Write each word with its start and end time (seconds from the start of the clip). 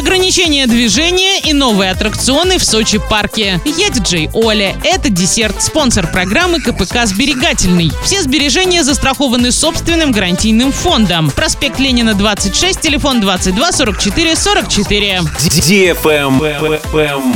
Ограничение 0.00 0.66
движения 0.66 1.40
и 1.40 1.52
новые 1.52 1.90
аттракционы 1.90 2.56
в 2.56 2.64
Сочи 2.64 2.98
парке. 3.10 3.60
Я 3.66 3.90
диджей 3.90 4.30
Оля. 4.32 4.74
Это 4.82 5.10
десерт, 5.10 5.62
спонсор 5.62 6.10
программы 6.10 6.58
КПК 6.58 7.04
«Сберегательный». 7.04 7.92
Все 8.02 8.22
сбережения 8.22 8.82
застрахованы 8.82 9.52
собственным 9.52 10.10
гарантийным 10.10 10.72
фондом. 10.72 11.30
Проспект 11.30 11.78
Ленина, 11.78 12.14
26, 12.14 12.80
телефон 12.80 13.20
22 13.20 13.72
44 13.72 14.36
44. 14.36 15.20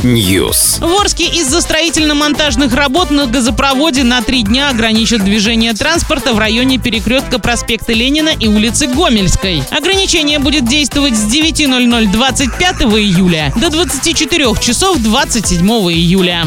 News. 0.01 0.79
В 0.83 0.99
Орске 0.99 1.25
из-за 1.25 1.61
строительно-монтажных 1.61 2.73
работ 2.73 3.11
на 3.11 3.27
газопроводе 3.27 4.03
на 4.03 4.23
три 4.23 4.41
дня 4.41 4.69
ограничат 4.69 5.23
движение 5.23 5.73
транспорта 5.73 6.33
в 6.33 6.39
районе 6.39 6.79
перекрестка 6.79 7.37
проспекта 7.37 7.93
Ленина 7.93 8.29
и 8.29 8.47
улицы 8.47 8.87
Гомельской. 8.87 9.61
Ограничение 9.69 10.39
будет 10.39 10.67
действовать 10.67 11.15
с 11.15 11.27
9.00 11.27 12.11
25 12.57 12.93
июля 12.99 13.53
до 13.57 13.69
24 13.69 14.55
часов 14.61 14.99
27 14.99 15.67
июля. 15.91 16.45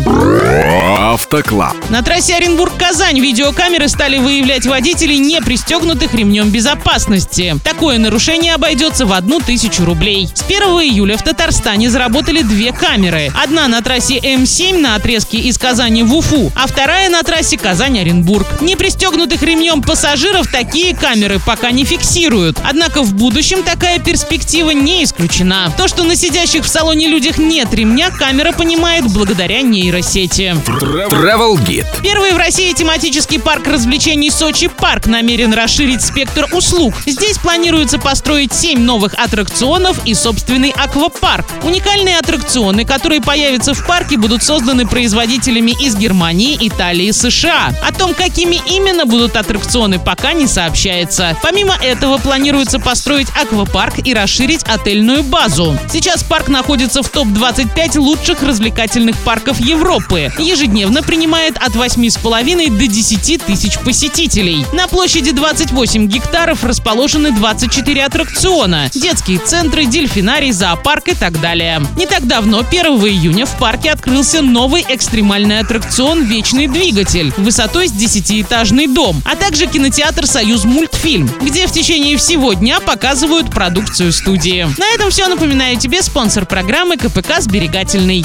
Auto 0.98 1.32
Club. 1.32 1.74
На 1.90 2.02
трассе 2.02 2.34
Оренбург-Казань 2.36 3.20
видеокамеры 3.20 3.88
стали 3.88 4.18
выявлять 4.18 4.66
водителей, 4.66 5.18
не 5.18 5.40
пристегнутых 5.40 6.14
ремнем 6.14 6.50
безопасности. 6.50 7.56
Такое 7.62 7.98
нарушение 7.98 8.54
обойдется 8.54 9.04
в 9.04 9.12
одну 9.12 9.40
тысячу 9.40 9.84
рублей. 9.84 10.28
С 10.32 10.42
1 10.42 10.58
июля 10.82 11.16
в 11.16 11.22
Татарстане 11.22 11.90
заработали 11.90 12.42
две 12.42 12.72
камеры. 12.72 13.30
Одна 13.34 13.68
на 13.68 13.82
трассе 13.82 14.18
М7 14.18 14.80
на 14.80 14.94
отрезке 14.94 15.38
из 15.38 15.58
Казани 15.58 16.02
в 16.02 16.14
Уфу, 16.14 16.50
а 16.54 16.66
вторая 16.66 17.10
на 17.10 17.22
трассе 17.22 17.58
Казань-Оренбург. 17.58 18.62
Не 18.62 18.76
пристегнутых 18.76 19.42
ремнем 19.42 19.82
пассажиров 19.82 20.46
такие 20.46 20.94
камеры 20.96 21.38
пока 21.38 21.70
не 21.70 21.84
фиксируют. 21.84 22.58
Однако 22.64 23.02
в 23.02 23.14
будущем 23.14 23.62
такая 23.62 23.98
перспектива 23.98 24.70
не 24.70 25.04
исключена. 25.04 25.72
То, 25.76 25.88
что 25.88 25.97
на 26.04 26.16
сидящих 26.16 26.64
в 26.64 26.68
салоне 26.68 27.08
людях 27.08 27.38
нет 27.38 27.72
ремня, 27.72 28.10
камера 28.10 28.52
понимает 28.52 29.04
благодаря 29.12 29.62
нейросети. 29.62 30.54
Travel 30.66 31.56
Guide. 31.64 31.86
Первый 32.02 32.32
в 32.32 32.36
России 32.36 32.72
тематический 32.72 33.40
парк 33.40 33.66
развлечений 33.66 34.30
Сочи 34.30 34.68
Парк 34.68 35.06
намерен 35.06 35.52
расширить 35.54 36.02
спектр 36.02 36.46
услуг. 36.52 36.94
Здесь 37.06 37.38
планируется 37.38 37.98
построить 37.98 38.52
7 38.52 38.80
новых 38.80 39.14
аттракционов 39.14 40.04
и 40.06 40.14
собственный 40.14 40.70
аквапарк. 40.70 41.46
Уникальные 41.62 42.18
аттракционы, 42.18 42.84
которые 42.84 43.20
появятся 43.20 43.74
в 43.74 43.86
парке, 43.86 44.16
будут 44.16 44.42
созданы 44.42 44.86
производителями 44.86 45.76
из 45.80 45.96
Германии, 45.96 46.58
Италии, 46.60 47.10
США. 47.10 47.72
О 47.82 47.92
том, 47.92 48.14
какими 48.14 48.60
именно 48.66 49.06
будут 49.06 49.36
аттракционы, 49.36 49.98
пока 49.98 50.32
не 50.32 50.46
сообщается. 50.46 51.36
Помимо 51.42 51.76
этого, 51.80 52.18
планируется 52.18 52.78
построить 52.78 53.28
аквапарк 53.30 54.06
и 54.06 54.12
расширить 54.12 54.64
отельную 54.64 55.22
базу. 55.22 55.77
Сейчас 55.90 56.24
парк 56.24 56.48
находится 56.48 57.02
в 57.02 57.08
топ-25 57.08 57.98
лучших 57.98 58.42
развлекательных 58.42 59.16
парков 59.18 59.60
Европы. 59.60 60.32
Ежедневно 60.38 61.02
принимает 61.02 61.56
от 61.56 61.74
8,5 61.74 62.76
до 62.76 62.86
10 62.86 63.44
тысяч 63.44 63.78
посетителей. 63.78 64.66
На 64.72 64.88
площади 64.88 65.30
28 65.30 66.08
гектаров 66.08 66.64
расположены 66.64 67.30
24 67.30 68.04
аттракциона, 68.04 68.90
детские 68.92 69.38
центры, 69.38 69.86
дельфинарий, 69.86 70.50
зоопарк 70.50 71.08
и 71.08 71.14
так 71.14 71.40
далее. 71.40 71.80
Не 71.96 72.06
так 72.06 72.26
давно, 72.26 72.64
1 72.68 72.86
июня, 72.86 73.46
в 73.46 73.56
парке 73.58 73.90
открылся 73.90 74.42
новый 74.42 74.84
экстремальный 74.88 75.60
аттракцион 75.60 76.24
«Вечный 76.24 76.66
двигатель» 76.66 77.32
высотой 77.36 77.88
с 77.88 77.92
10-этажный 77.92 78.92
дом, 78.92 79.22
а 79.24 79.36
также 79.36 79.66
кинотеатр 79.66 80.26
«Союз 80.26 80.64
мультфильм», 80.64 81.30
где 81.40 81.66
в 81.66 81.72
течение 81.72 82.16
всего 82.16 82.54
дня 82.54 82.80
показывают 82.80 83.50
продукцию 83.50 84.12
студии. 84.12 84.66
На 84.76 84.94
этом 84.94 85.10
все. 85.10 85.28
Напоминаю 85.68 85.82
тебе 85.82 86.00
спонсор 86.02 86.46
программы 86.46 86.96
КПК 86.96 87.42
«Сберегательный». 87.42 88.16